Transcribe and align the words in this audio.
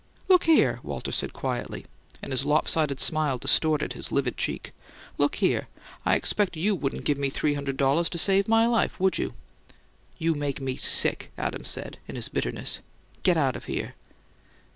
"Look 0.27 0.45
here," 0.45 0.79
Walter 0.81 1.11
said, 1.11 1.31
quietly; 1.31 1.85
and 2.23 2.33
his 2.33 2.43
lopsided 2.43 2.99
smile 2.99 3.37
distorted 3.37 3.93
his 3.93 4.11
livid 4.11 4.35
cheek. 4.35 4.73
"Look 5.19 5.35
here: 5.35 5.67
I 6.07 6.15
expect 6.15 6.57
YOU 6.57 6.73
wouldn't 6.73 7.05
give 7.05 7.19
me 7.19 7.29
three 7.29 7.53
hundred 7.53 7.77
dollars 7.77 8.09
to 8.09 8.17
save 8.17 8.47
my 8.47 8.65
life, 8.65 8.99
would 8.99 9.19
you?" 9.19 9.35
"You 10.17 10.33
make 10.33 10.59
me 10.59 10.75
sick," 10.75 11.31
Adams 11.37 11.69
said, 11.69 11.99
in 12.07 12.15
his 12.15 12.29
bitterness. 12.29 12.79
"Get 13.21 13.37
out 13.37 13.55
of 13.55 13.65
here." 13.65 13.93